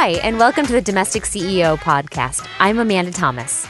Hi, 0.00 0.10
and 0.22 0.38
welcome 0.38 0.64
to 0.64 0.72
the 0.72 0.80
Domestic 0.80 1.24
CEO 1.24 1.76
podcast. 1.76 2.48
I'm 2.60 2.78
Amanda 2.78 3.10
Thomas. 3.10 3.66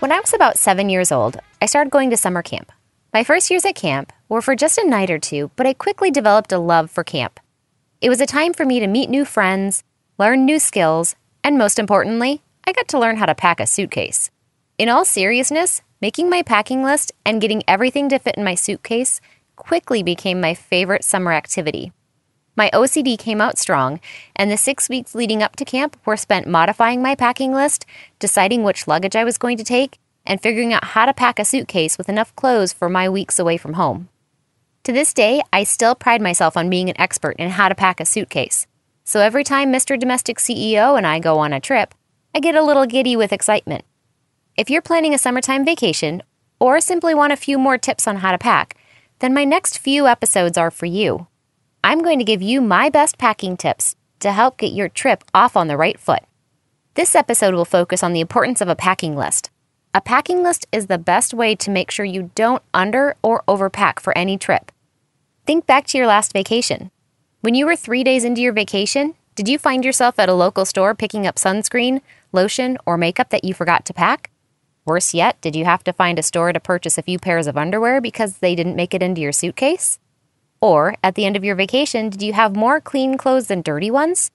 When 0.00 0.10
I 0.10 0.18
was 0.18 0.34
about 0.34 0.58
seven 0.58 0.90
years 0.90 1.12
old, 1.12 1.36
I 1.60 1.66
started 1.66 1.92
going 1.92 2.10
to 2.10 2.16
summer 2.16 2.42
camp. 2.42 2.72
My 3.12 3.22
first 3.22 3.48
years 3.48 3.64
at 3.64 3.76
camp 3.76 4.12
were 4.28 4.42
for 4.42 4.56
just 4.56 4.76
a 4.76 4.84
night 4.84 5.08
or 5.08 5.20
two, 5.20 5.52
but 5.54 5.64
I 5.64 5.72
quickly 5.72 6.10
developed 6.10 6.50
a 6.50 6.58
love 6.58 6.90
for 6.90 7.04
camp. 7.04 7.38
It 8.00 8.08
was 8.08 8.20
a 8.20 8.26
time 8.26 8.52
for 8.54 8.66
me 8.66 8.80
to 8.80 8.88
meet 8.88 9.08
new 9.08 9.24
friends, 9.24 9.84
learn 10.18 10.44
new 10.44 10.58
skills, 10.58 11.14
and 11.44 11.56
most 11.56 11.78
importantly, 11.78 12.42
I 12.66 12.72
got 12.72 12.88
to 12.88 12.98
learn 12.98 13.18
how 13.18 13.26
to 13.26 13.34
pack 13.36 13.60
a 13.60 13.66
suitcase. 13.68 14.32
In 14.78 14.88
all 14.88 15.04
seriousness, 15.04 15.80
making 16.00 16.28
my 16.28 16.42
packing 16.42 16.82
list 16.82 17.12
and 17.24 17.40
getting 17.40 17.62
everything 17.68 18.08
to 18.08 18.18
fit 18.18 18.34
in 18.34 18.42
my 18.42 18.56
suitcase 18.56 19.20
quickly 19.54 20.02
became 20.02 20.40
my 20.40 20.54
favorite 20.54 21.04
summer 21.04 21.30
activity. 21.30 21.92
My 22.54 22.68
OCD 22.74 23.18
came 23.18 23.40
out 23.40 23.58
strong, 23.58 23.98
and 24.36 24.50
the 24.50 24.58
six 24.58 24.88
weeks 24.88 25.14
leading 25.14 25.42
up 25.42 25.56
to 25.56 25.64
camp 25.64 25.96
were 26.04 26.18
spent 26.18 26.46
modifying 26.46 27.00
my 27.00 27.14
packing 27.14 27.52
list, 27.52 27.86
deciding 28.18 28.62
which 28.62 28.86
luggage 28.86 29.16
I 29.16 29.24
was 29.24 29.38
going 29.38 29.56
to 29.56 29.64
take, 29.64 29.98
and 30.26 30.40
figuring 30.40 30.72
out 30.72 30.84
how 30.84 31.06
to 31.06 31.14
pack 31.14 31.38
a 31.38 31.44
suitcase 31.44 31.96
with 31.96 32.10
enough 32.10 32.34
clothes 32.36 32.72
for 32.72 32.90
my 32.90 33.08
weeks 33.08 33.38
away 33.38 33.56
from 33.56 33.74
home. 33.74 34.08
To 34.84 34.92
this 34.92 35.14
day, 35.14 35.40
I 35.52 35.64
still 35.64 35.94
pride 35.94 36.20
myself 36.20 36.56
on 36.56 36.68
being 36.68 36.90
an 36.90 37.00
expert 37.00 37.36
in 37.38 37.50
how 37.50 37.68
to 37.68 37.74
pack 37.74 38.00
a 38.00 38.04
suitcase. 38.04 38.66
So 39.04 39.20
every 39.20 39.44
time 39.44 39.72
Mr. 39.72 39.98
Domestic 39.98 40.38
CEO 40.38 40.96
and 40.96 41.06
I 41.06 41.20
go 41.20 41.38
on 41.38 41.52
a 41.52 41.60
trip, 41.60 41.94
I 42.34 42.40
get 42.40 42.54
a 42.54 42.62
little 42.62 42.86
giddy 42.86 43.16
with 43.16 43.32
excitement. 43.32 43.84
If 44.56 44.68
you're 44.68 44.82
planning 44.82 45.14
a 45.14 45.18
summertime 45.18 45.64
vacation 45.64 46.22
or 46.60 46.80
simply 46.80 47.14
want 47.14 47.32
a 47.32 47.36
few 47.36 47.58
more 47.58 47.78
tips 47.78 48.06
on 48.06 48.16
how 48.16 48.32
to 48.32 48.38
pack, 48.38 48.76
then 49.20 49.32
my 49.32 49.44
next 49.44 49.78
few 49.78 50.06
episodes 50.06 50.58
are 50.58 50.70
for 50.70 50.86
you. 50.86 51.26
I'm 51.84 52.02
going 52.02 52.20
to 52.20 52.24
give 52.24 52.40
you 52.40 52.60
my 52.60 52.90
best 52.90 53.18
packing 53.18 53.56
tips 53.56 53.96
to 54.20 54.30
help 54.30 54.56
get 54.56 54.72
your 54.72 54.88
trip 54.88 55.24
off 55.34 55.56
on 55.56 55.66
the 55.66 55.76
right 55.76 55.98
foot. 55.98 56.22
This 56.94 57.16
episode 57.16 57.54
will 57.54 57.64
focus 57.64 58.04
on 58.04 58.12
the 58.12 58.20
importance 58.20 58.60
of 58.60 58.68
a 58.68 58.76
packing 58.76 59.16
list. 59.16 59.50
A 59.92 60.00
packing 60.00 60.44
list 60.44 60.64
is 60.70 60.86
the 60.86 60.96
best 60.96 61.34
way 61.34 61.56
to 61.56 61.70
make 61.72 61.90
sure 61.90 62.04
you 62.04 62.30
don't 62.36 62.62
under 62.72 63.16
or 63.20 63.42
overpack 63.48 63.98
for 63.98 64.16
any 64.16 64.38
trip. 64.38 64.70
Think 65.44 65.66
back 65.66 65.88
to 65.88 65.98
your 65.98 66.06
last 66.06 66.32
vacation. 66.32 66.92
When 67.40 67.56
you 67.56 67.66
were 67.66 67.74
three 67.74 68.04
days 68.04 68.22
into 68.22 68.42
your 68.42 68.52
vacation, 68.52 69.14
did 69.34 69.48
you 69.48 69.58
find 69.58 69.84
yourself 69.84 70.20
at 70.20 70.28
a 70.28 70.34
local 70.34 70.64
store 70.64 70.94
picking 70.94 71.26
up 71.26 71.34
sunscreen, 71.34 72.00
lotion, 72.30 72.78
or 72.86 72.96
makeup 72.96 73.30
that 73.30 73.42
you 73.42 73.54
forgot 73.54 73.84
to 73.86 73.92
pack? 73.92 74.30
Worse 74.84 75.14
yet, 75.14 75.40
did 75.40 75.56
you 75.56 75.64
have 75.64 75.82
to 75.84 75.92
find 75.92 76.16
a 76.16 76.22
store 76.22 76.52
to 76.52 76.60
purchase 76.60 76.96
a 76.96 77.02
few 77.02 77.18
pairs 77.18 77.48
of 77.48 77.56
underwear 77.56 78.00
because 78.00 78.38
they 78.38 78.54
didn't 78.54 78.76
make 78.76 78.94
it 78.94 79.02
into 79.02 79.20
your 79.20 79.32
suitcase? 79.32 79.98
Or, 80.62 80.94
at 81.02 81.16
the 81.16 81.26
end 81.26 81.36
of 81.36 81.44
your 81.44 81.56
vacation, 81.56 82.08
did 82.08 82.22
you 82.22 82.32
have 82.32 82.54
more 82.54 82.80
clean 82.80 83.18
clothes 83.18 83.48
than 83.48 83.62
dirty 83.62 83.90
ones? 83.90 84.30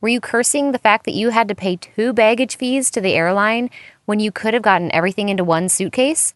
Were 0.00 0.08
you 0.08 0.20
cursing 0.20 0.70
the 0.70 0.78
fact 0.78 1.04
that 1.04 1.14
you 1.14 1.30
had 1.30 1.48
to 1.48 1.54
pay 1.54 1.76
two 1.76 2.12
baggage 2.12 2.56
fees 2.56 2.90
to 2.92 3.00
the 3.00 3.14
airline 3.14 3.70
when 4.04 4.20
you 4.20 4.30
could 4.30 4.54
have 4.54 4.62
gotten 4.62 4.94
everything 4.94 5.30
into 5.30 5.42
one 5.42 5.68
suitcase? 5.68 6.32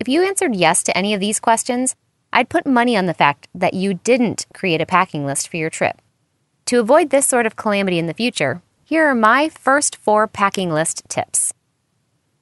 If 0.00 0.08
you 0.08 0.22
answered 0.22 0.56
yes 0.56 0.82
to 0.82 0.96
any 0.98 1.14
of 1.14 1.20
these 1.20 1.38
questions, 1.38 1.94
I'd 2.32 2.48
put 2.48 2.66
money 2.66 2.96
on 2.96 3.06
the 3.06 3.14
fact 3.14 3.46
that 3.54 3.74
you 3.74 3.94
didn't 3.94 4.46
create 4.52 4.80
a 4.80 4.86
packing 4.86 5.24
list 5.24 5.48
for 5.48 5.58
your 5.58 5.70
trip. 5.70 6.02
To 6.66 6.80
avoid 6.80 7.10
this 7.10 7.26
sort 7.26 7.46
of 7.46 7.54
calamity 7.54 8.00
in 8.00 8.06
the 8.06 8.14
future, 8.14 8.62
here 8.82 9.06
are 9.06 9.14
my 9.14 9.48
first 9.48 9.94
four 9.94 10.26
packing 10.26 10.70
list 10.70 11.02
tips. 11.08 11.54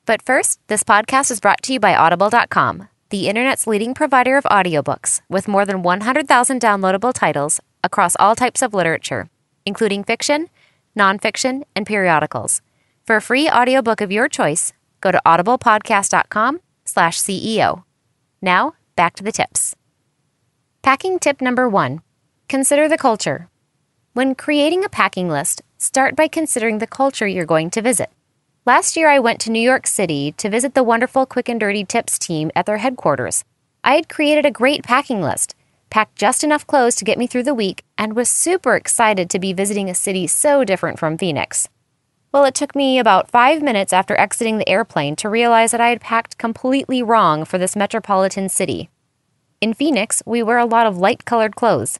But 0.06 0.22
first, 0.22 0.58
this 0.68 0.84
podcast 0.84 1.30
is 1.30 1.40
brought 1.40 1.62
to 1.64 1.72
you 1.74 1.80
by 1.80 1.94
Audible.com, 1.94 2.88
the 3.10 3.28
internet's 3.28 3.66
leading 3.66 3.92
provider 3.92 4.36
of 4.36 4.44
audiobooks 4.44 5.20
with 5.28 5.48
more 5.48 5.66
than 5.66 5.82
100,000 5.82 6.60
downloadable 6.60 7.12
titles 7.12 7.60
across 7.82 8.14
all 8.20 8.36
types 8.36 8.62
of 8.62 8.72
literature, 8.72 9.28
including 9.66 10.04
fiction, 10.04 10.48
nonfiction, 10.96 11.64
and 11.74 11.86
periodicals. 11.86 12.62
For 13.04 13.16
a 13.16 13.22
free 13.22 13.50
audiobook 13.50 14.00
of 14.00 14.12
your 14.12 14.28
choice, 14.28 14.72
go 15.00 15.10
to 15.10 15.20
audiblepodcast.com 15.26 16.60
slash 16.84 17.20
CEO. 17.20 17.82
Now, 18.40 18.74
back 18.94 19.16
to 19.16 19.24
the 19.24 19.32
tips. 19.32 19.74
Packing 20.82 21.18
tip 21.18 21.40
number 21.40 21.68
one, 21.68 22.02
consider 22.48 22.88
the 22.88 22.96
culture. 22.96 23.48
When 24.12 24.36
creating 24.36 24.84
a 24.84 24.88
packing 24.88 25.28
list, 25.28 25.62
start 25.78 26.14
by 26.14 26.28
considering 26.28 26.78
the 26.78 26.86
culture 26.86 27.26
you're 27.26 27.44
going 27.44 27.70
to 27.70 27.82
visit. 27.82 28.10
Last 28.66 28.94
year, 28.94 29.08
I 29.08 29.18
went 29.18 29.40
to 29.40 29.50
New 29.50 29.60
York 29.60 29.86
City 29.86 30.32
to 30.32 30.50
visit 30.50 30.74
the 30.74 30.82
wonderful 30.82 31.24
Quick 31.24 31.48
and 31.48 31.58
Dirty 31.58 31.82
Tips 31.82 32.18
team 32.18 32.50
at 32.54 32.66
their 32.66 32.76
headquarters. 32.76 33.42
I 33.82 33.94
had 33.94 34.10
created 34.10 34.44
a 34.44 34.50
great 34.50 34.82
packing 34.82 35.22
list, 35.22 35.54
packed 35.88 36.16
just 36.16 36.44
enough 36.44 36.66
clothes 36.66 36.94
to 36.96 37.06
get 37.06 37.16
me 37.16 37.26
through 37.26 37.44
the 37.44 37.54
week, 37.54 37.84
and 37.96 38.14
was 38.14 38.28
super 38.28 38.76
excited 38.76 39.30
to 39.30 39.38
be 39.38 39.54
visiting 39.54 39.88
a 39.88 39.94
city 39.94 40.26
so 40.26 40.62
different 40.62 40.98
from 40.98 41.16
Phoenix. 41.16 41.70
Well, 42.32 42.44
it 42.44 42.54
took 42.54 42.76
me 42.76 42.98
about 42.98 43.30
five 43.30 43.62
minutes 43.62 43.94
after 43.94 44.14
exiting 44.20 44.58
the 44.58 44.68
airplane 44.68 45.16
to 45.16 45.30
realize 45.30 45.70
that 45.70 45.80
I 45.80 45.88
had 45.88 46.02
packed 46.02 46.36
completely 46.36 47.02
wrong 47.02 47.46
for 47.46 47.56
this 47.56 47.74
metropolitan 47.74 48.50
city. 48.50 48.90
In 49.62 49.72
Phoenix, 49.72 50.22
we 50.26 50.42
wear 50.42 50.58
a 50.58 50.66
lot 50.66 50.86
of 50.86 50.98
light 50.98 51.24
colored 51.24 51.56
clothes. 51.56 51.98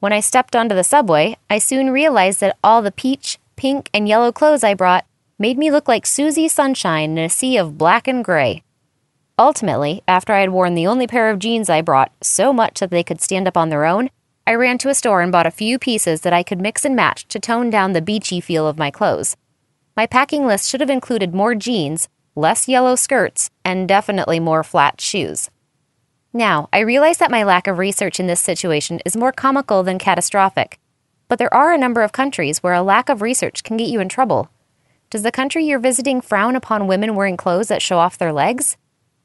When 0.00 0.14
I 0.14 0.20
stepped 0.20 0.56
onto 0.56 0.74
the 0.74 0.84
subway, 0.84 1.36
I 1.50 1.58
soon 1.58 1.90
realized 1.90 2.40
that 2.40 2.56
all 2.64 2.80
the 2.80 2.90
peach, 2.90 3.38
pink, 3.56 3.90
and 3.92 4.08
yellow 4.08 4.32
clothes 4.32 4.64
I 4.64 4.72
brought 4.72 5.04
made 5.38 5.56
me 5.56 5.70
look 5.70 5.86
like 5.86 6.04
Susie 6.04 6.48
Sunshine 6.48 7.16
in 7.16 7.18
a 7.18 7.28
sea 7.28 7.56
of 7.56 7.78
black 7.78 8.08
and 8.08 8.24
gray. 8.24 8.62
Ultimately, 9.38 10.02
after 10.08 10.32
I 10.32 10.40
had 10.40 10.50
worn 10.50 10.74
the 10.74 10.88
only 10.88 11.06
pair 11.06 11.30
of 11.30 11.38
jeans 11.38 11.70
I 11.70 11.80
brought 11.80 12.10
so 12.20 12.52
much 12.52 12.80
that 12.80 12.90
they 12.90 13.04
could 13.04 13.20
stand 13.20 13.46
up 13.46 13.56
on 13.56 13.68
their 13.68 13.84
own, 13.84 14.10
I 14.48 14.54
ran 14.54 14.78
to 14.78 14.88
a 14.88 14.94
store 14.94 15.22
and 15.22 15.30
bought 15.30 15.46
a 15.46 15.52
few 15.52 15.78
pieces 15.78 16.22
that 16.22 16.32
I 16.32 16.42
could 16.42 16.60
mix 16.60 16.84
and 16.84 16.96
match 16.96 17.28
to 17.28 17.38
tone 17.38 17.70
down 17.70 17.92
the 17.92 18.02
beachy 18.02 18.40
feel 18.40 18.66
of 18.66 18.78
my 18.78 18.90
clothes. 18.90 19.36
My 19.96 20.06
packing 20.06 20.44
list 20.44 20.68
should 20.68 20.80
have 20.80 20.90
included 20.90 21.34
more 21.34 21.54
jeans, 21.54 22.08
less 22.34 22.66
yellow 22.66 22.96
skirts, 22.96 23.50
and 23.64 23.86
definitely 23.86 24.40
more 24.40 24.64
flat 24.64 25.00
shoes. 25.00 25.50
Now, 26.32 26.68
I 26.72 26.80
realize 26.80 27.18
that 27.18 27.30
my 27.30 27.44
lack 27.44 27.68
of 27.68 27.78
research 27.78 28.18
in 28.18 28.26
this 28.26 28.40
situation 28.40 29.00
is 29.04 29.16
more 29.16 29.32
comical 29.32 29.84
than 29.84 29.98
catastrophic, 30.00 30.80
but 31.28 31.38
there 31.38 31.52
are 31.54 31.72
a 31.72 31.78
number 31.78 32.02
of 32.02 32.10
countries 32.10 32.60
where 32.60 32.74
a 32.74 32.82
lack 32.82 33.08
of 33.08 33.22
research 33.22 33.62
can 33.62 33.76
get 33.76 33.88
you 33.88 34.00
in 34.00 34.08
trouble. 34.08 34.50
Does 35.10 35.22
the 35.22 35.32
country 35.32 35.64
you're 35.64 35.78
visiting 35.78 36.20
frown 36.20 36.54
upon 36.54 36.86
women 36.86 37.14
wearing 37.14 37.38
clothes 37.38 37.68
that 37.68 37.80
show 37.80 37.96
off 37.96 38.18
their 38.18 38.32
legs? 38.32 38.76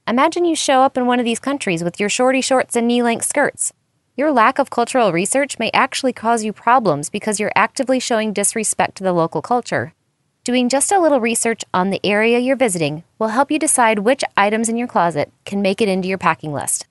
Imagine 0.07 0.45
you 0.45 0.55
show 0.55 0.81
up 0.81 0.95
in 0.95 1.07
one 1.07 1.19
of 1.19 1.25
these 1.25 1.41
countries 1.41 1.83
with 1.83 1.99
your 1.99 2.07
shorty 2.07 2.39
shorts 2.39 2.77
and 2.77 2.87
knee 2.87 3.03
length 3.03 3.25
skirts. 3.25 3.73
Your 4.15 4.31
lack 4.31 4.59
of 4.59 4.69
cultural 4.69 5.11
research 5.11 5.59
may 5.59 5.69
actually 5.73 6.13
cause 6.13 6.45
you 6.45 6.53
problems 6.53 7.09
because 7.09 7.37
you're 7.37 7.51
actively 7.53 7.99
showing 7.99 8.31
disrespect 8.31 8.95
to 8.95 9.03
the 9.03 9.11
local 9.11 9.41
culture. 9.41 9.93
Doing 10.45 10.69
just 10.69 10.89
a 10.89 10.99
little 10.99 11.19
research 11.19 11.65
on 11.73 11.89
the 11.89 11.99
area 12.01 12.39
you're 12.39 12.55
visiting 12.55 13.03
will 13.19 13.29
help 13.29 13.51
you 13.51 13.59
decide 13.59 13.99
which 13.99 14.23
items 14.37 14.69
in 14.69 14.77
your 14.77 14.87
closet 14.87 15.33
can 15.43 15.61
make 15.61 15.81
it 15.81 15.89
into 15.89 16.07
your 16.07 16.17
packing 16.17 16.53
list. 16.53 16.87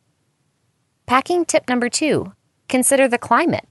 Packing 1.07 1.47
tip 1.47 1.67
number 1.67 1.89
two 1.89 2.35
consider 2.69 3.09
the 3.09 3.17
climate. 3.17 3.67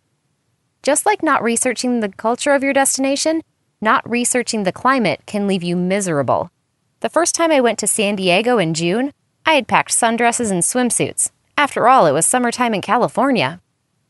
Just 0.82 1.06
like 1.06 1.22
not 1.22 1.44
researching 1.44 2.00
the 2.00 2.10
culture 2.10 2.54
of 2.54 2.64
your 2.64 2.74
destination, 2.74 3.44
not 3.82 4.08
researching 4.10 4.64
the 4.64 4.72
climate 4.72 5.22
can 5.26 5.48
leave 5.48 5.64
you 5.64 5.76
miserable. 5.76 6.52
The 7.00 7.10
first 7.10 7.34
time 7.34 7.52
I 7.52 7.62
went 7.62 7.80
to 7.80 7.88
San 7.88 8.16
Diego 8.16 8.60
in 8.60 8.74
June, 8.76 9.12
I 9.46 9.54
had 9.54 9.68
packed 9.68 9.92
sundresses 9.92 10.52
and 10.52 10.62
swimsuits. 10.62 11.32
After 11.58 11.88
all, 11.88 12.06
it 12.06 12.12
was 12.12 12.26
summertime 12.26 12.74
in 12.74 12.82
California. 12.82 13.60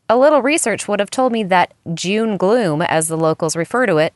A 0.10 0.18
little 0.18 0.42
research 0.42 0.88
would 0.88 1.00
have 1.00 1.10
told 1.10 1.32
me 1.32 1.44
that 1.44 1.74
June 1.94 2.36
gloom, 2.36 2.82
as 2.82 3.08
the 3.08 3.16
locals 3.16 3.56
refer 3.56 3.86
to 3.86 3.98
it, 3.98 4.14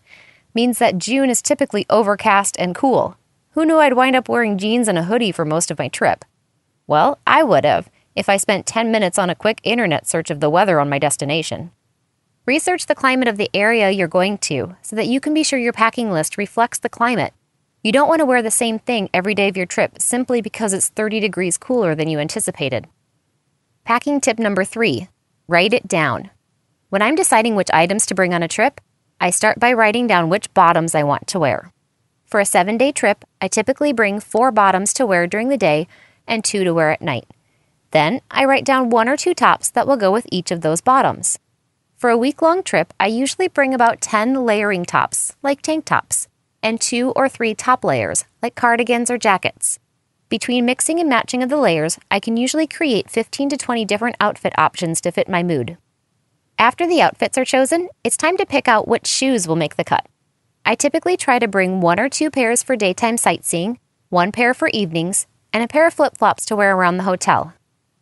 means 0.53 0.77
that 0.79 0.97
June 0.97 1.29
is 1.29 1.41
typically 1.41 1.85
overcast 1.89 2.57
and 2.59 2.75
cool. 2.75 3.17
Who 3.51 3.65
knew 3.65 3.77
I'd 3.77 3.93
wind 3.93 4.17
up 4.17 4.27
wearing 4.27 4.57
jeans 4.57 4.89
and 4.89 4.97
a 4.97 5.03
hoodie 5.03 5.31
for 5.31 5.45
most 5.45 5.71
of 5.71 5.79
my 5.79 5.87
trip? 5.87 6.25
Well, 6.85 7.19
I 7.25 7.43
would 7.43 7.63
have 7.63 7.89
if 8.15 8.27
I 8.27 8.37
spent 8.37 8.65
10 8.65 8.91
minutes 8.91 9.17
on 9.17 9.29
a 9.29 9.35
quick 9.35 9.59
internet 9.63 10.07
search 10.07 10.29
of 10.29 10.41
the 10.41 10.49
weather 10.49 10.79
on 10.79 10.89
my 10.89 10.99
destination. 10.99 11.71
Research 12.45 12.85
the 12.85 12.93
climate 12.93 13.27
of 13.27 13.37
the 13.37 13.49
area 13.55 13.89
you're 13.89 14.07
going 14.07 14.37
to 14.37 14.75
so 14.83 14.95
that 14.95 15.07
you 15.07 15.19
can 15.19 15.33
be 15.33 15.43
sure 15.43 15.57
your 15.57 15.73
packing 15.73 16.11
list 16.11 16.37
reflects 16.37 16.77
the 16.77 16.89
climate. 16.89 17.33
You 17.81 17.91
don't 17.91 18.07
want 18.07 18.19
to 18.19 18.25
wear 18.25 18.43
the 18.43 18.51
same 18.51 18.77
thing 18.77 19.09
every 19.11 19.33
day 19.33 19.47
of 19.47 19.57
your 19.57 19.65
trip 19.65 19.99
simply 19.99 20.41
because 20.41 20.71
it's 20.71 20.89
30 20.89 21.19
degrees 21.19 21.57
cooler 21.57 21.95
than 21.95 22.07
you 22.07 22.19
anticipated. 22.19 22.85
Packing 23.83 24.21
tip 24.21 24.37
number 24.37 24.63
three 24.63 25.09
write 25.47 25.73
it 25.73 25.87
down. 25.87 26.29
When 26.89 27.01
I'm 27.01 27.15
deciding 27.15 27.55
which 27.55 27.71
items 27.73 28.05
to 28.07 28.15
bring 28.15 28.31
on 28.31 28.43
a 28.43 28.47
trip, 28.47 28.79
I 29.19 29.31
start 29.31 29.59
by 29.59 29.73
writing 29.73 30.05
down 30.05 30.29
which 30.29 30.53
bottoms 30.53 30.93
I 30.93 31.01
want 31.01 31.25
to 31.27 31.39
wear. 31.39 31.73
For 32.27 32.39
a 32.39 32.45
seven 32.45 32.77
day 32.77 32.91
trip, 32.91 33.25
I 33.41 33.47
typically 33.47 33.91
bring 33.91 34.19
four 34.19 34.51
bottoms 34.51 34.93
to 34.93 35.05
wear 35.07 35.25
during 35.25 35.49
the 35.49 35.57
day 35.57 35.87
and 36.27 36.43
two 36.43 36.63
to 36.63 36.75
wear 36.75 36.91
at 36.91 37.01
night. 37.01 37.25
Then 37.89 38.21
I 38.29 38.45
write 38.45 38.65
down 38.65 38.91
one 38.91 39.09
or 39.09 39.17
two 39.17 39.33
tops 39.33 39.71
that 39.71 39.87
will 39.87 39.97
go 39.97 40.11
with 40.11 40.27
each 40.31 40.51
of 40.51 40.61
those 40.61 40.81
bottoms. 40.81 41.39
For 41.97 42.09
a 42.09 42.17
week 42.17 42.41
long 42.41 42.61
trip, 42.61 42.93
I 42.99 43.07
usually 43.07 43.47
bring 43.47 43.73
about 43.73 44.01
10 44.01 44.45
layering 44.45 44.83
tops, 44.83 45.33
like 45.41 45.61
tank 45.61 45.85
tops, 45.85 46.27
and 46.61 46.79
two 46.79 47.11
or 47.11 47.29
three 47.29 47.55
top 47.55 47.85
layers, 47.85 48.25
like 48.41 48.53
cardigans 48.53 49.09
or 49.09 49.17
jackets. 49.17 49.79
Between 50.27 50.65
mixing 50.65 50.99
and 50.99 51.07
matching 51.07 51.41
of 51.41 51.49
the 51.49 51.57
layers, 51.57 51.97
I 52.11 52.19
can 52.19 52.35
usually 52.35 52.67
create 52.67 53.09
15 53.09 53.49
to 53.49 53.57
20 53.57 53.85
different 53.85 54.17
outfit 54.19 54.53
options 54.57 54.99
to 55.01 55.11
fit 55.11 55.29
my 55.29 55.41
mood. 55.41 55.77
After 56.59 56.85
the 56.85 57.01
outfits 57.01 57.37
are 57.37 57.45
chosen, 57.45 57.87
it's 58.03 58.17
time 58.17 58.35
to 58.37 58.45
pick 58.45 58.67
out 58.67 58.89
which 58.89 59.07
shoes 59.07 59.47
will 59.47 59.55
make 59.55 59.77
the 59.77 59.85
cut. 59.85 60.05
I 60.65 60.75
typically 60.75 61.15
try 61.15 61.39
to 61.39 61.47
bring 61.47 61.79
one 61.79 61.99
or 61.99 62.09
two 62.09 62.29
pairs 62.29 62.61
for 62.61 62.75
daytime 62.75 63.17
sightseeing, 63.17 63.79
one 64.09 64.33
pair 64.33 64.53
for 64.53 64.67
evenings, 64.69 65.27
and 65.53 65.63
a 65.63 65.67
pair 65.67 65.87
of 65.87 65.93
flip 65.93 66.17
flops 66.17 66.45
to 66.47 66.57
wear 66.57 66.75
around 66.75 66.97
the 66.97 67.03
hotel. 67.03 67.53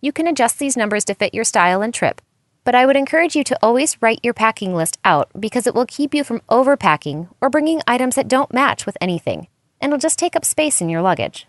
You 0.02 0.12
can 0.12 0.26
adjust 0.26 0.58
these 0.58 0.76
numbers 0.76 1.06
to 1.06 1.14
fit 1.14 1.36
your 1.36 1.44
style 1.44 1.84
and 1.84 1.94
trip, 1.94 2.22
but 2.64 2.76
I 2.76 2.86
would 2.86 2.96
encourage 2.96 3.36
you 3.36 3.44
to 3.46 3.58
always 3.62 4.02
write 4.02 4.20
your 4.24 4.34
packing 4.34 4.76
list 4.76 4.98
out 5.04 5.30
because 5.40 5.68
it 5.68 5.76
will 5.76 5.86
keep 5.86 6.14
you 6.14 6.24
from 6.24 6.42
overpacking 6.50 7.30
or 7.42 7.50
bringing 7.50 7.82
items 7.88 8.16
that 8.16 8.28
don't 8.28 8.54
match 8.54 8.86
with 8.86 8.98
anything, 9.02 9.48
and 9.82 9.92
will 9.92 10.00
just 10.00 10.20
take 10.20 10.36
up 10.36 10.46
space 10.46 10.82
in 10.82 10.90
your 10.90 11.02
luggage. 11.02 11.48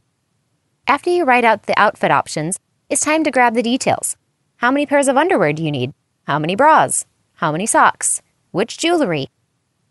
After 0.87 1.11
you 1.11 1.25
write 1.25 1.45
out 1.45 1.65
the 1.65 1.79
outfit 1.79 2.11
options, 2.11 2.59
it's 2.91 3.05
time 3.05 3.25
to 3.25 3.31
grab 3.31 3.55
the 3.55 3.63
details. 3.63 4.17
How 4.57 4.71
many 4.71 4.87
pairs 4.87 5.09
of 5.09 5.17
underwear 5.17 5.53
do 5.53 5.65
you 5.65 5.71
need? 5.71 5.93
How 6.27 6.39
many 6.39 6.57
bras? 6.57 7.07
How 7.35 7.53
many 7.53 7.67
socks? 7.67 8.23
Which 8.51 8.79
jewelry? 8.79 9.29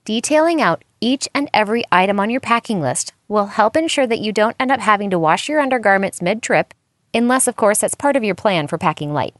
Detailing 0.06 0.62
out 0.62 0.84
each 1.00 1.28
and 1.34 1.50
every 1.54 1.84
item 1.92 2.20
on 2.20 2.30
your 2.30 2.40
packing 2.42 2.82
list 2.82 3.14
will 3.28 3.48
help 3.48 3.76
ensure 3.76 4.08
that 4.08 4.20
you 4.20 4.32
don't 4.32 4.56
end 4.60 4.72
up 4.72 4.80
having 4.80 5.10
to 5.10 5.20
wash 5.20 5.50
your 5.50 5.60
undergarments 5.60 6.22
mid 6.22 6.42
trip, 6.42 6.74
unless, 7.14 7.48
of 7.48 7.56
course, 7.56 7.80
that's 7.80 7.96
part 7.96 8.16
of 8.16 8.24
your 8.24 8.36
plan 8.36 8.68
for 8.68 8.78
packing 8.78 9.14
light. 9.14 9.36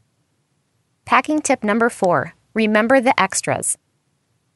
Packing 1.04 1.42
tip 1.42 1.62
number 1.62 1.90
four 1.90 2.34
remember 2.54 2.98
the 2.98 3.18
extras. 3.20 3.76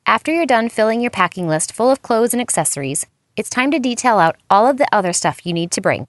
After 0.07 0.33
you're 0.33 0.47
done 0.47 0.71
filling 0.71 1.03
your 1.03 1.11
packing 1.11 1.47
list 1.47 1.75
full 1.75 1.91
of 1.91 2.01
clothes 2.01 2.33
and 2.33 2.41
accessories, 2.41 3.05
it's 3.37 3.51
time 3.51 3.71
to 3.71 3.79
detail 3.79 4.19
out 4.19 4.37
all 4.49 4.67
of 4.67 4.79
the 4.79 4.89
other 4.91 5.13
stuff 5.13 5.45
you 5.45 5.53
need 5.53 5.71
to 5.73 5.83
bring. 5.83 6.07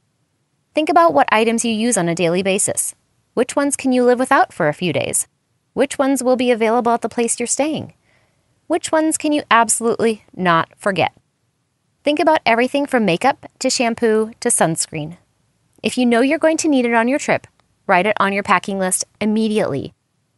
Think 0.73 0.87
about 0.87 1.13
what 1.13 1.27
items 1.29 1.65
you 1.65 1.73
use 1.73 1.97
on 1.97 2.07
a 2.07 2.15
daily 2.15 2.41
basis. 2.41 2.95
Which 3.33 3.57
ones 3.57 3.75
can 3.75 3.91
you 3.91 4.05
live 4.05 4.17
without 4.17 4.53
for 4.53 4.69
a 4.69 4.73
few 4.73 4.93
days? 4.93 5.27
Which 5.73 5.99
ones 5.99 6.23
will 6.23 6.37
be 6.37 6.51
available 6.51 6.93
at 6.93 7.01
the 7.01 7.09
place 7.09 7.37
you're 7.37 7.47
staying? 7.47 7.93
Which 8.67 8.93
ones 8.93 9.17
can 9.17 9.33
you 9.33 9.43
absolutely 9.51 10.23
not 10.33 10.69
forget? 10.77 11.11
Think 12.05 12.19
about 12.19 12.39
everything 12.45 12.85
from 12.85 13.03
makeup 13.03 13.45
to 13.59 13.69
shampoo 13.69 14.31
to 14.39 14.47
sunscreen. 14.47 15.17
If 15.83 15.97
you 15.97 16.05
know 16.05 16.21
you're 16.21 16.39
going 16.39 16.57
to 16.57 16.69
need 16.69 16.85
it 16.85 16.93
on 16.93 17.09
your 17.09 17.19
trip, 17.19 17.45
write 17.87 18.05
it 18.05 18.15
on 18.21 18.31
your 18.31 18.43
packing 18.43 18.79
list 18.79 19.03
immediately. 19.19 19.93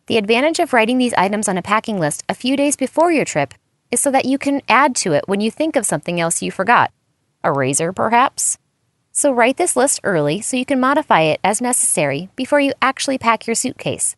The 0.08 0.18
advantage 0.18 0.60
of 0.60 0.74
writing 0.74 0.98
these 0.98 1.14
items 1.14 1.48
on 1.48 1.58
a 1.58 1.62
packing 1.62 2.00
list 2.00 2.24
a 2.28 2.36
few 2.36 2.58
days 2.58 2.76
before 2.76 3.12
your 3.12 3.26
trip 3.26 3.54
is 3.92 4.00
so 4.00 4.10
that 4.12 4.26
you 4.26 4.38
can 4.38 4.62
add 4.68 4.96
to 4.98 5.14
it 5.14 5.28
when 5.28 5.42
you 5.42 5.52
think 5.52 5.76
of 5.76 5.86
something 5.86 6.20
else 6.20 6.42
you 6.42 6.52
forgot. 6.52 6.92
A 7.44 7.52
razor, 7.52 7.94
perhaps? 7.94 8.58
So 9.12 9.32
write 9.32 9.58
this 9.58 9.76
list 9.76 10.00
early 10.04 10.42
so 10.42 10.58
you 10.58 10.66
can 10.66 10.80
modify 10.80 11.22
it 11.22 11.40
as 11.44 11.62
necessary 11.62 12.30
before 12.36 12.60
you 12.60 12.74
actually 12.82 13.18
pack 13.18 13.46
your 13.46 13.56
suitcase. 13.56 14.16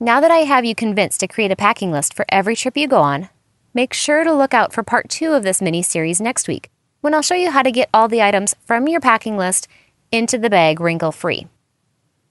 Now 0.00 0.20
that 0.20 0.30
I 0.30 0.38
have 0.38 0.64
you 0.64 0.74
convinced 0.74 1.20
to 1.20 1.28
create 1.28 1.52
a 1.52 1.56
packing 1.56 1.92
list 1.92 2.14
for 2.14 2.24
every 2.28 2.56
trip 2.56 2.76
you 2.76 2.88
go 2.88 3.00
on, 3.00 3.28
make 3.74 3.92
sure 3.92 4.24
to 4.24 4.32
look 4.32 4.54
out 4.54 4.72
for 4.72 4.82
part 4.82 5.08
two 5.08 5.32
of 5.32 5.44
this 5.44 5.62
mini 5.62 5.82
series 5.82 6.20
next 6.20 6.48
week, 6.48 6.70
when 7.02 7.14
I'll 7.14 7.22
show 7.22 7.34
you 7.34 7.50
how 7.50 7.62
to 7.62 7.70
get 7.70 7.88
all 7.94 8.08
the 8.08 8.22
items 8.22 8.56
from 8.66 8.88
your 8.88 9.00
packing 9.00 9.36
list 9.36 9.68
into 10.10 10.38
the 10.38 10.50
bag 10.50 10.80
wrinkle 10.80 11.12
free. 11.12 11.46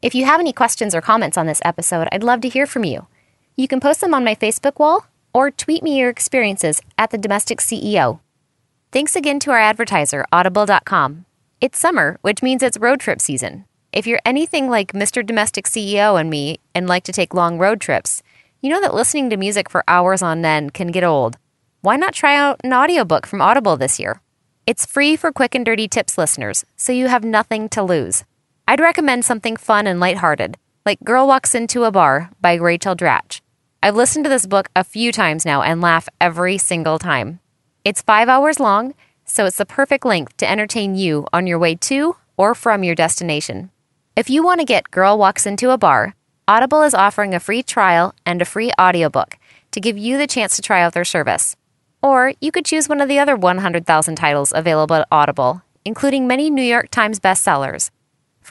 If 0.01 0.15
you 0.15 0.25
have 0.25 0.39
any 0.39 0.51
questions 0.51 0.95
or 0.95 1.01
comments 1.01 1.38
on 1.38 1.45
this 1.45 1.62
episode, 1.63 2.07
I'd 2.12 2.24
love 2.24 2.42
to 2.42 2.50
hear 2.50 2.65
from 2.65 2.83
you. 2.83 3.06
You 3.56 3.68
can 3.68 3.80
post 3.80 4.01
them 4.01 4.15
on 4.15 4.24
my 4.24 4.33
Facebook 4.33 4.80
wall 4.80 5.06
or 5.31 5.51
tweet 5.51 5.83
me 5.83 6.00
your 6.00 6.09
experiences 6.09 6.81
at 6.98 7.12
the 7.12 7.19
Domestic 7.19 7.59
CEO. 7.59 8.19
Thanks 8.92 9.15
again 9.15 9.39
to 9.42 9.51
our 9.51 9.59
advertiser, 9.59 10.25
Audible.com. 10.31 11.25
It's 11.62 11.77
summer, 11.77 12.18
which 12.24 12.42
means 12.42 12.63
it's 12.63 12.80
road 12.80 13.00
trip 13.00 13.21
season. 13.21 13.65
If 13.94 14.07
you're 14.07 14.21
anything 14.25 14.69
like 14.69 14.94
Mr. 14.94 15.24
Domestic 15.24 15.65
CEO 15.68 16.19
and 16.19 16.31
me 16.31 16.59
and 16.74 16.88
like 16.88 17.04
to 17.04 17.13
take 17.13 17.36
long 17.36 17.59
road 17.59 17.80
trips, 17.80 18.24
you 18.59 18.71
know 18.71 18.81
that 18.81 18.95
listening 18.95 19.30
to 19.30 19.38
music 19.38 19.69
for 19.69 19.83
hours 19.88 20.24
on 20.24 20.44
end 20.44 20.74
can 20.74 20.88
get 20.88 21.04
old. 21.04 21.38
Why 21.81 21.95
not 21.95 22.15
try 22.15 22.36
out 22.36 22.59
an 22.63 22.74
audiobook 22.74 23.27
from 23.27 23.42
Audible 23.42 23.77
this 23.77 24.00
year? 24.00 24.19
It's 24.65 24.83
free 24.83 25.15
for 25.15 25.31
quick 25.31 25.54
and 25.54 25.63
dirty 25.63 25.88
tips 25.88 26.18
listeners, 26.18 26.65
so 26.75 26.92
you 26.92 27.07
have 27.07 27.24
nothing 27.24 27.69
to 27.69 27.83
lose. 27.83 28.24
I'd 28.71 28.79
recommend 28.79 29.25
something 29.25 29.57
fun 29.57 29.85
and 29.85 30.00
lighthearted, 30.00 30.57
like 30.85 31.03
Girl 31.03 31.27
Walks 31.27 31.53
Into 31.53 31.83
a 31.83 31.91
Bar 31.91 32.29
by 32.39 32.53
Rachel 32.53 32.95
Dratch. 32.95 33.41
I've 33.83 33.97
listened 33.97 34.23
to 34.23 34.29
this 34.29 34.45
book 34.45 34.69
a 34.77 34.85
few 34.85 35.12
times 35.12 35.45
now 35.45 35.62
and 35.62 35.81
laugh 35.81 36.07
every 36.21 36.57
single 36.57 36.97
time. 36.97 37.41
It's 37.83 38.01
five 38.01 38.29
hours 38.29 38.62
long, 38.62 38.94
so 39.25 39.44
it's 39.45 39.57
the 39.57 39.65
perfect 39.65 40.06
length 40.06 40.38
to 40.38 40.50
entertain 40.50 40.95
you 40.95 41.27
on 41.33 41.47
your 41.47 41.59
way 41.59 41.75
to 41.75 42.15
or 42.38 42.56
from 42.56 42.81
your 42.85 42.95
destination. 42.95 43.71
If 44.15 44.29
you 44.29 44.41
want 44.41 44.62
to 44.62 44.65
get 44.65 44.89
Girl 44.89 45.18
Walks 45.18 45.45
Into 45.45 45.71
a 45.71 45.77
Bar, 45.77 46.15
Audible 46.47 46.83
is 46.83 46.94
offering 46.94 47.35
a 47.35 47.41
free 47.41 47.63
trial 47.63 48.15
and 48.25 48.41
a 48.41 48.45
free 48.45 48.71
audiobook 48.79 49.38
to 49.71 49.81
give 49.81 49.97
you 49.97 50.18
the 50.18 50.27
chance 50.27 50.56
to 50.56 50.62
try 50.62 50.81
out 50.81 50.94
their 50.94 51.03
service. 51.03 51.57
Or 52.01 52.35
you 52.39 52.53
could 52.53 52.63
choose 52.63 52.88
one 52.88 53.01
of 53.01 53.09
the 53.09 53.19
other 53.19 53.35
100,000 53.35 54.15
titles 54.15 54.53
available 54.56 54.95
at 54.95 55.09
Audible, 55.12 55.62
including 55.83 56.25
many 56.25 56.50
New 56.50 56.63
York 56.63 56.89
Times 56.89 57.19
bestsellers. 57.19 57.91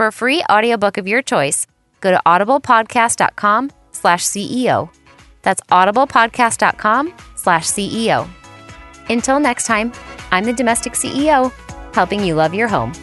For 0.00 0.06
a 0.06 0.12
free 0.12 0.42
audiobook 0.48 0.96
of 0.96 1.06
your 1.06 1.20
choice, 1.20 1.66
go 2.00 2.10
to 2.10 2.22
audiblepodcast.com 2.24 3.70
slash 3.92 4.24
CEO. 4.24 4.88
That's 5.42 5.60
audiblepodcast.com 5.64 7.12
slash 7.36 7.66
CEO. 7.66 8.26
Until 9.10 9.38
next 9.38 9.66
time, 9.66 9.92
I'm 10.30 10.44
the 10.44 10.54
Domestic 10.54 10.94
CEO, 10.94 11.52
helping 11.94 12.24
you 12.24 12.34
love 12.34 12.54
your 12.54 12.66
home. 12.66 12.94